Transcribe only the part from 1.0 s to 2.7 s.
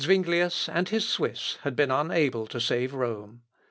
Swiss had been unable to